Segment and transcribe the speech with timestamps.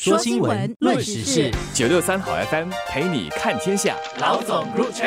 [0.00, 3.96] 说新闻，论时事，九六三好 FM 陪你看天下。
[4.20, 5.04] 老总入场。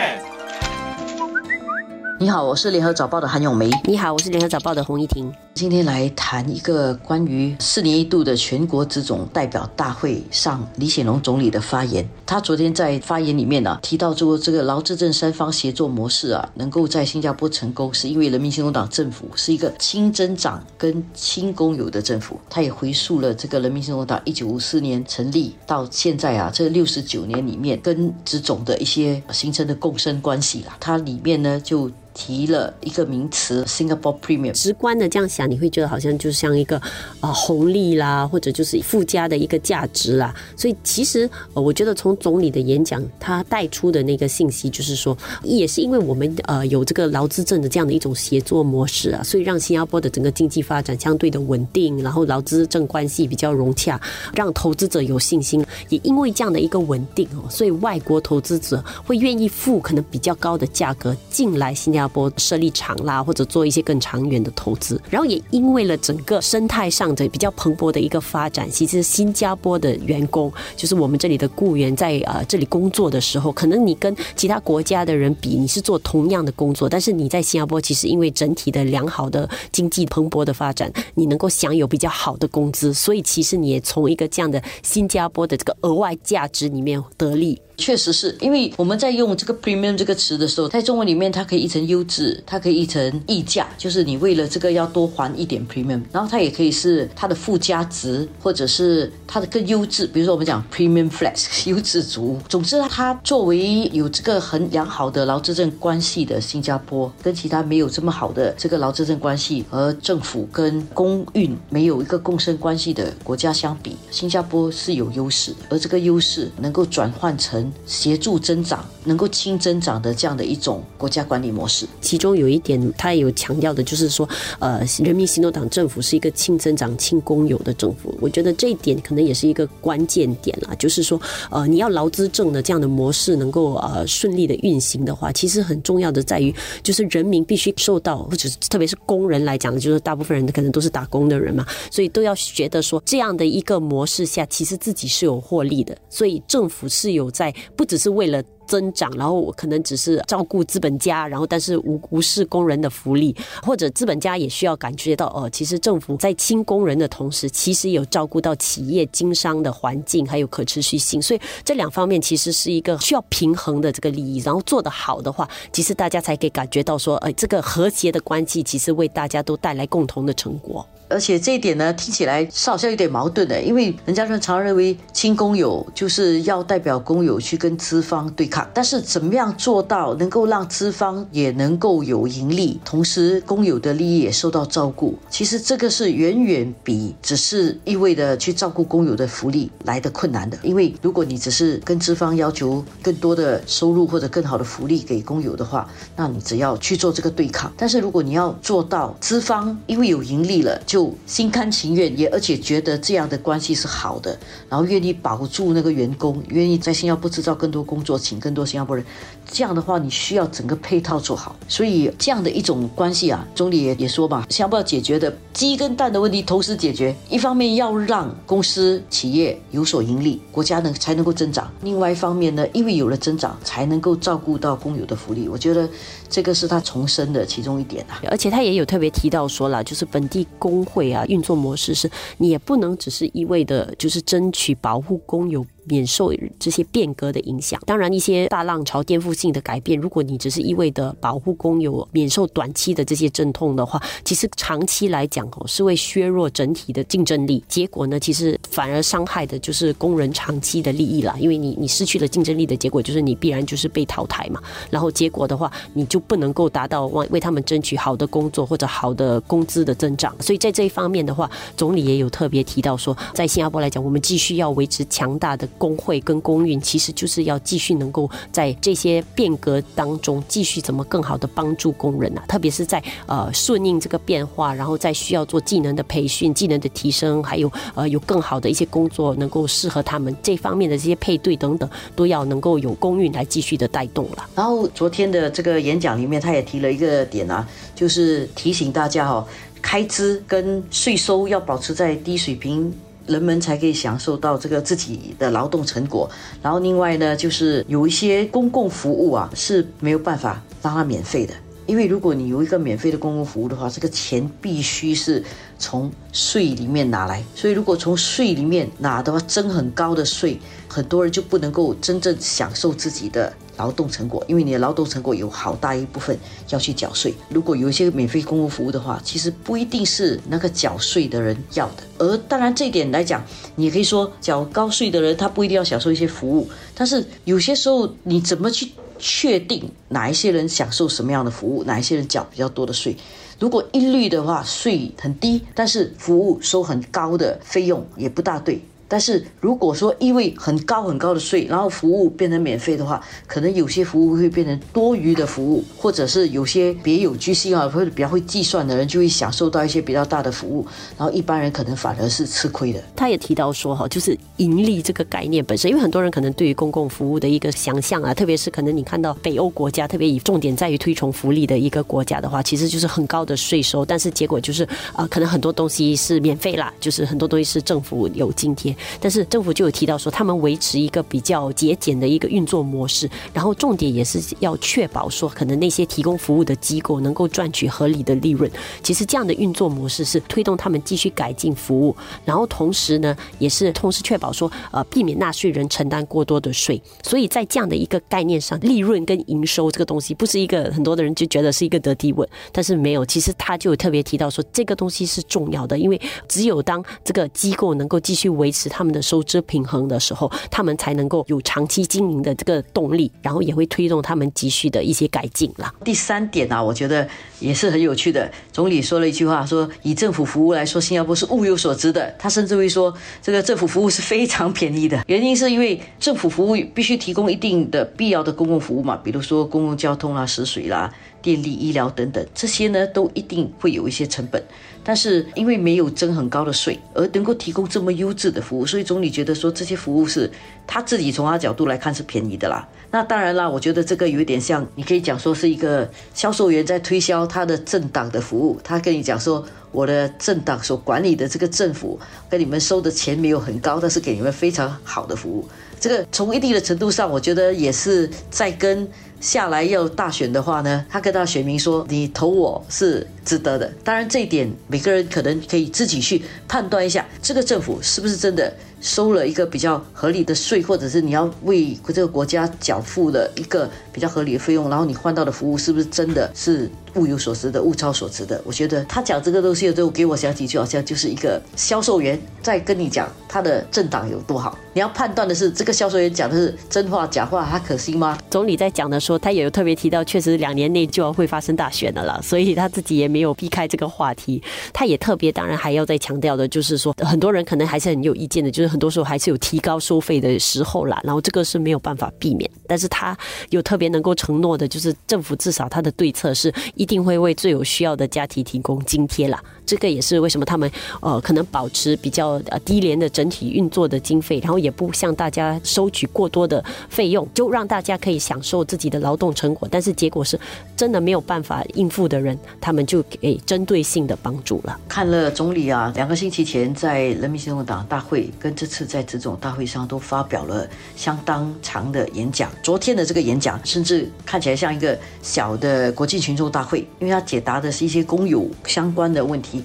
[2.20, 3.70] 你好，我是联合早报的韩永梅。
[3.86, 5.34] 你好，我是联合早报的洪一婷。
[5.54, 12.08] 今天来谈一个关于四年一度的全国职总代表大会上李显龙总理的发言。
[12.26, 22.40] 他昨天在发言里面呢，提到说这个劳资政三方协作模式啊，能够在新加坡成功，是因为人民行动党政府是一个轻增长跟轻公有的政府。
[22.50, 30.78] 他也回溯了这个人民行动党一九五四年成立到现在啊，这六十九年里面跟职总的一些形成的共生关系啦。
[30.80, 31.92] 它里面呢就。
[32.14, 34.52] 提了一个名词，Singapore Premium。
[34.52, 36.78] 直观的这样想，你会觉得好像就像一个
[37.20, 40.36] 啊红利啦，或者就是附加的一个价值啦。
[40.58, 54.00] 所以其实呃，我觉得从总理的演讲，他带出的那个信息就是说，也是因为我们呃有这个劳资政的这样的一种协作模式啊，所以让新加坡的整个经济发展相对的稳定，然后劳资政关系比较融洽，
[54.36, 55.66] 让投资者有信心。
[55.88, 62.01] 也因为这样的一个稳定哦，所以外国投资者会愿意付可能比较高的价格进来新加。
[62.02, 87.62] 新加坡设立厂啦，或者做一些更长远的投资，然后也因为了整个生态上的比较蓬勃的一个发展，其实新加坡的员工，就是我们这里的雇员，在呃这里工作的时候，可能你跟其他国家的人比，你是做同样的工作，但是你在新加坡，其实因为整体的良好的经济蓬勃的发展，你能够享有比较好的工资，所以其实你也从一个这样的新加坡的这个额外价值里面得利。
[87.82, 102.40] 确实是因为我们在用这个 premium 这个词的时候，在中文里面它可以译成优质，它可以译成溢价，就是你为了这个要多还一点 premium，然后它也可以是它的附加值，或者是它的更优质，比如说我们讲 premium flex 优质族。
[102.48, 117.71] 总之，它作为有这个很良好的劳资政关系的新加坡，跟其他没有这么好的这个劳资政关系和政府跟公运没有一个共生关系的国家相比，新加坡是有优势，而这个优势能够转换成。
[117.86, 121.88] 协助增长，能够轻增长的这样的一种国家管理模式。
[122.02, 124.28] 其中有一点，他有强调的，就是说，
[124.60, 128.16] 呃，人民行动党政府是一个轻增长、轻公有的政府。
[128.22, 130.76] 我觉得这一点可能也是一个关键点啦。
[130.76, 145.98] 就是说，呃，你要劳资政的这样的模式能够呃顺利的运行的话，其实很重要的在于，就是人民必须受到，或者是特别是工人来讲，就是大部分人可能都是打工的人嘛，所以都要觉得说，这样的一个模式下，其实自己是有获利的。
[146.10, 147.54] 所以政府是有在。
[147.76, 170.88] 不只是为了增长，然后我可能只是照顾资本家，然后但是无无视工人的福利，或者资本家也需要感觉到，哦，其实政府在清工人的同时，其实有照顾到企业经商的环境，还有可持续性，所以这两方面其实是一个需要平衡的这个利益，然后做得好的话，其实大家才可以感觉到说，呃，这个和谐的关系其实为大家都带来共同的成果。
[171.12, 185.18] 而且这一点呢，听起来是好像有点矛盾的，因为人家常认为亲工友就是要代表工友去跟资方对抗，但是怎么样做到能够让资方也能够有盈利，同时工友的利益也受到照顾？
[185.30, 197.72] 其实这个是远远比只是意味着去照顾工友的福利来的困难的，因为如果你只是跟资方要求更多的收入或者更好的福利给工友的话，那你只要去做这个对抗。
[197.78, 209.06] 但是如果你要做到资方因为有盈利了就心甘情愿，也而且觉得这样的关系是好的，然后愿意保住那个员工，愿意在新加坡制造更多工作，请更多新加坡人。
[209.50, 211.56] 这样的话，你需要整个配套做好。
[211.68, 217.16] 所以这样的一种关系啊，总理也也说吧，新加坡要解决的鸡跟蛋的问题同时解决。
[217.30, 225.50] 一方面要让公司企业有所盈利，国家呢才能够增长；另外一方面呢，因为有了增长，才能够照顾到公有的福利。
[225.50, 225.90] 我觉得
[226.32, 228.20] 这个是他重申的其中一点啊。
[228.32, 230.72] 而且他也有特别提到说了，就是本地工。
[230.84, 235.66] 会啊，运作模式是你也不能只是一味的，就是争取保护工友。
[235.86, 237.80] 免受这些变革的影响。
[237.86, 247.64] 当然，一些大浪潮颠覆性的改变，如果你只是一味的保护工友，免受短期的这些阵痛的话，其实长期来讲哦，是会削弱整体的竞争力。
[247.68, 251.36] 结果呢，其实反而伤害的就是工人长期的利益啦。
[251.40, 254.62] 因为你你失去了竞争力的结果，就是你必然就是被淘汰嘛。
[254.90, 260.36] 然后结果的话，你就不能够达到为为他们争取好的工作或者好的工资的增长。
[260.40, 265.68] 所以在这一方面的话，总理也有特别提到说，在新加坡来讲，我们继续要维持强大的。
[265.78, 284.50] 工会跟公运其实就是要继续能够在这些变革当中继续怎么更好的帮助工人啊，特别是在呃顺应这个变化，然后再需要做技能的培训、技能的提升，还有呃有更好的一些工作能够适合他们这方面的这些配对等等，都要能够有公运来继续的带动了。
[284.56, 289.48] 然后昨天的这个演讲里面，他也提了一个点啊，就是提醒大家哦，
[289.82, 292.94] 开支跟税收要保持在低水平。
[293.28, 296.30] 人们才可以享受到这个自己的劳动成果。
[296.62, 301.54] 然后另外呢，就是有一些公共服务啊是没有办法让它免费的。
[301.88, 305.44] 因为如果你有一个免费的公共服务的话，这个钱必须是
[305.80, 307.44] 从税里面拿来。
[307.56, 314.44] 所以如果从税里面拿的话，征很高的税，很多人就不能够真正享受自己的劳动成果。
[314.48, 316.38] 因为你的劳动成果有好大一部分
[316.70, 317.34] 要去缴税。
[317.50, 322.04] 如果有一些免费公共服务的话，其实不一定是那个缴税的人要的。
[322.20, 323.44] 而当然这一点来讲，
[323.76, 328.92] 你也可以说缴高税的人他不一定要享受一些服务，但是有些时候你怎么去？
[329.22, 333.16] 确定哪一些人享受什么样的服务，哪一些人缴比较多的税。
[333.60, 338.82] 如果一律的话，税很低，但是服务收很高的费用，也不大对。
[339.12, 350.88] 但是如果说因为很高很高的税，然后服务变成免费的话，可能有些服务会变成多余的服务，或者是有些别有居心啊，或者比较会计算的人就会享受到一些比较大的服务，
[351.18, 353.04] 然后一般人可能反而是吃亏的。
[353.14, 368.96] 他也提到说哈，就是盈利这个概念本身，因为很多人可能对于公共服务的一个想象啊，特别是可能你看到北欧国家，特别以重点在于推崇福利的一个国家的话，其实就是很高的税收，但是结果就是啊，可能很多东西是免费啦，就是很多东西是政府有津贴。
[369.20, 378.70] 但是政府就有提到说，他们维持一个比较节俭的一个运作模式，然后重点也是要确保说，可能那些提供服务的机构能够赚取合理的利润。
[379.04, 382.16] 其实这样的运作模式是推动他们继续改进服务，
[382.46, 387.02] 然后同时呢，也是同时确保说，呃，避免纳税人承担过多的税。
[387.24, 399.20] 所以在这样的一个概念上，利润跟营收这个东西不是一个很多的人就觉得是一个得地问，但是没有，其实他就有特别提到说，这个东西是重要的，因为只有当这个机构能够继续维持他们的。
[399.32, 405.94] 收支平衡的时候，他们才能够有长期经营的这个动力，然后也会推动他们急需的一些改进了。
[406.04, 407.26] 第三点啊，我觉得
[407.62, 408.52] 也是很有趣的。
[408.74, 412.36] 总理说了一句话，说以政府服务来说，新加坡是物有所值的。
[412.38, 415.24] 他甚至会说，这个政府服务是非常便宜的。
[415.28, 421.10] 原因是因为政府服务必须提供一定的必要的公共服务嘛，比如说公共交通啊、食水啦。
[421.42, 424.64] 电力、医疗等等，这些呢都一定会有一些成本，
[425.04, 430.50] 但是因为没有征很高的税，而能够提供这么优质的服务，所以总理觉得说这些服务是
[430.86, 432.88] 他自己从他角度来看是便宜的啦。
[433.10, 442.18] 那当然啦，我觉得这个有一点像，你可以讲说是一个销售员在推销他的政党的服务，他跟你讲说我的政党所管理的这个政府
[442.50, 445.68] 跟你们收的钱没有很高，但是给你们非常好的服务。
[446.00, 449.08] 这个从一定的程度上，我觉得也是在跟
[449.42, 453.92] 下来要大选的话呢，他跟他选民说，你投我是值得的。
[454.04, 458.72] 当然这一点，每个人可能可以自己去判断一下，这个政府是不是真的。
[459.02, 468.62] 收了一个比较合理的税，或者是你要为这个国家缴付的一个比较合理的费用，然后你换到的服务是不是真的是物有所值的、物超所值的？
[468.64, 474.78] 我觉得他讲这个东西的时候，给我想起就好像就是一个销售员在跟你讲他的政党有多好。
[474.94, 478.38] 你要判断的是这个销售员讲的是真话假话，他可信吗？
[478.52, 484.62] 总理在讲的时候，他也有特别提到，确实两年内就要会发生大选的了，所以他自己也没有避开这个话题。
[484.94, 488.92] 他也特别当然还要再强调的就是说，很多人可能还是很有意见的，就是。
[488.92, 492.70] 很多时候还是有提高收费的时候啦，然后这个是没有办法避免。
[492.86, 493.38] 但是他
[493.70, 496.70] 有特别能够承诺的，就是政府至少他的对策是
[497.02, 499.60] 一定会为最有需要的家庭提供津贴啦。
[499.86, 500.90] 这个也是为什么他们
[501.22, 509.88] 呃可能保持比较低廉的整体运作的经费，然后也不向大家收取过多的费用，就让大家可以享受自己的劳动成果。
[509.90, 510.60] 但是结果是
[510.96, 515.00] 真的没有办法应付的人，他们就给针对性的帮助了。
[515.08, 518.72] 看了总理啊，两个星期前在人民行动党大会跟。
[518.82, 522.72] 这次在这种大会上都发表了相当长的演讲。
[522.82, 529.82] 昨天的这个演讲甚至看起来像一个小的国际群众大会，因为他解答的是一些工友相关的问题。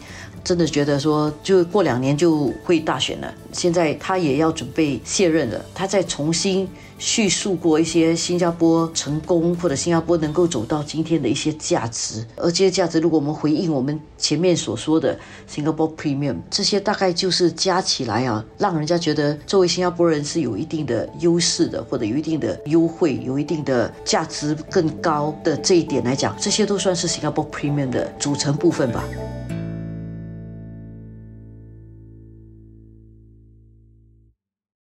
[0.46, 3.34] 真的觉得说，就过两年就会大选了。
[3.52, 12.24] 现在他也要准备卸任了，他再重新叙述过一些新加坡成功或者新加坡能够走到今天的一些价值。
[12.36, 15.18] 而这些价值，如果我们回应我们前面所说的
[15.52, 29.02] Singapore Premium，这些大概就是加起来啊，让人家觉得作为新加坡人是有一定的优势的，或者有一定的优惠，有一定的价值更高的这一点来讲，这些都算是 Singapore Premium 的组成部分吧。